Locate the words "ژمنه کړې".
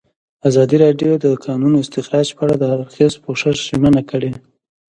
3.67-4.31